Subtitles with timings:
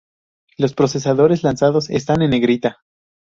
[0.57, 2.79] Los procesadores lanzados están en negrita.